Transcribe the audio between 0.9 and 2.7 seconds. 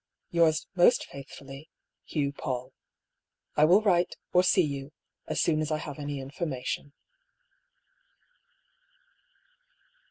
faithfully, "Hugh Paull.••